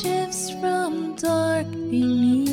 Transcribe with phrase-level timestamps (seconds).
[0.00, 2.50] shifts from dark beneath.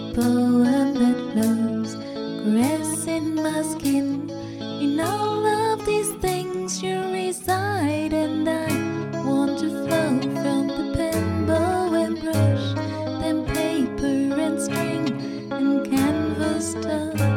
[0.00, 1.94] A poem that flows,
[2.42, 4.30] caressing my skin.
[4.80, 8.68] In all of these things you reside, and I
[9.24, 12.66] want to flow from the pen, bow, and brush,
[13.20, 17.27] then paper and string and canvas touch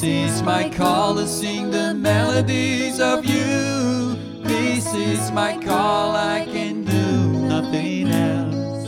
[0.00, 4.14] This is my call to sing the melodies of you.
[4.44, 8.86] This is my call, I can do nothing else.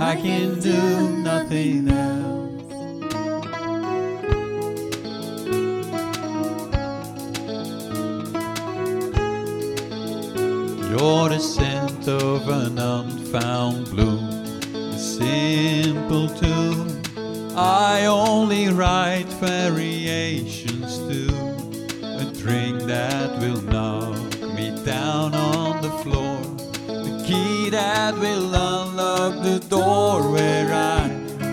[0.00, 2.64] I can do nothing else.
[10.90, 14.24] You're the scent of an unfound bloom,
[14.74, 16.99] a simple tune.
[17.56, 21.26] I only write variations to
[22.02, 24.16] a drink that will knock
[24.54, 26.40] me down on the floor,
[26.86, 31.08] the key that will unlock the door where I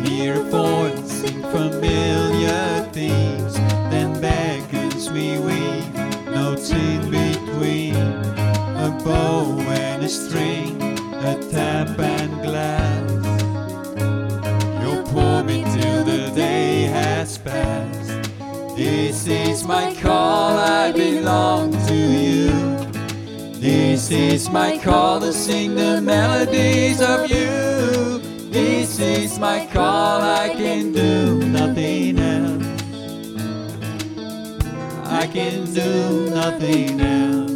[0.07, 3.55] hear a voice familiar themes,
[3.89, 5.93] then beckons me weave
[6.25, 10.81] notes in between a bow and a string,
[11.13, 11.35] a
[18.75, 22.77] This is my call, I belong to you.
[23.59, 28.19] This is my call to sing the melodies of you.
[28.51, 32.65] This is my call, I can do nothing else.
[35.05, 37.46] I can do nothing else.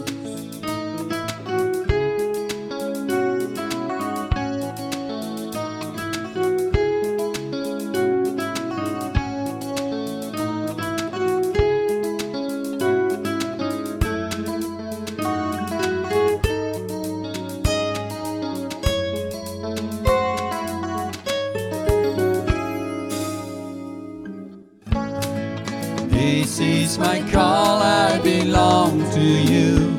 [26.34, 29.94] This is my call, I belong to you.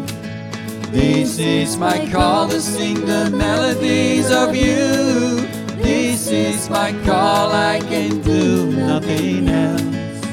[0.90, 5.42] This is my call to sing the melodies of you.
[5.76, 10.24] This is my call, I can do nothing else.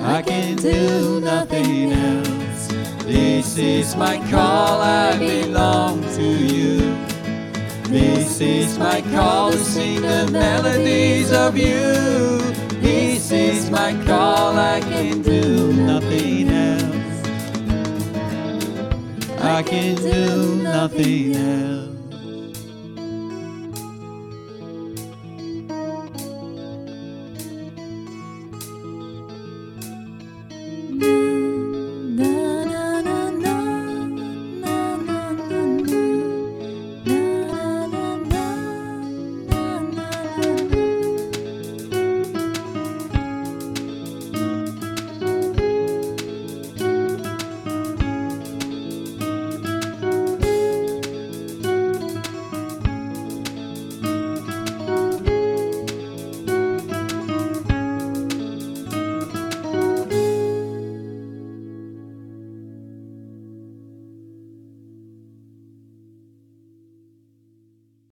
[0.00, 2.66] I can do nothing else.
[3.04, 6.78] This is my call, I belong to you.
[7.84, 12.63] This is my call to sing the melodies of you.
[13.26, 17.26] This is my call, I can do nothing else.
[19.40, 21.73] I can do nothing else.